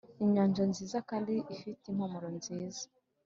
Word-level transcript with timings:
inyanja 0.23 0.63
nziza 0.71 0.97
kandi 1.09 1.33
ifite 1.53 1.83
impumuro 1.91 2.27
nziza, 2.37 2.83